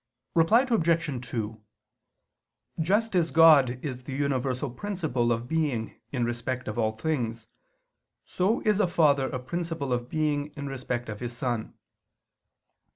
Reply 0.33 0.65
Obj. 0.67 1.27
2: 1.29 1.61
Just 2.79 3.15
as 3.15 3.29
God 3.29 3.77
is 3.85 4.01
the 4.05 4.15
universal 4.15 4.71
principle 4.71 5.31
of 5.31 5.47
being 5.47 6.01
in 6.11 6.25
respect 6.25 6.67
of 6.67 6.79
all 6.79 6.93
things, 6.93 7.45
so 8.25 8.61
is 8.61 8.79
a 8.79 8.87
father 8.87 9.29
a 9.29 9.37
principle 9.37 9.93
of 9.93 10.09
being 10.09 10.53
in 10.55 10.65
respect 10.65 11.07
of 11.07 11.19
his 11.19 11.37
son. 11.37 11.75